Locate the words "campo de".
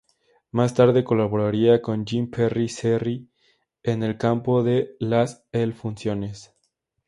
4.17-4.95